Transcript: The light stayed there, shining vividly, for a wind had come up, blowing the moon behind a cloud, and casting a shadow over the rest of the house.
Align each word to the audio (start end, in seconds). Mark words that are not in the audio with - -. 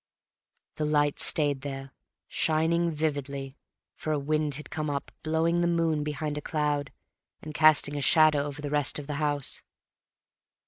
The 0.77 0.85
light 0.85 1.19
stayed 1.19 1.61
there, 1.61 1.91
shining 2.27 2.89
vividly, 2.89 3.55
for 3.93 4.11
a 4.11 4.17
wind 4.17 4.55
had 4.55 4.71
come 4.71 4.89
up, 4.89 5.11
blowing 5.21 5.61
the 5.61 5.67
moon 5.67 6.03
behind 6.03 6.39
a 6.39 6.41
cloud, 6.41 6.91
and 7.43 7.53
casting 7.53 7.95
a 7.95 8.01
shadow 8.01 8.41
over 8.45 8.63
the 8.63 8.71
rest 8.71 8.97
of 8.97 9.05
the 9.05 9.17
house. 9.21 9.61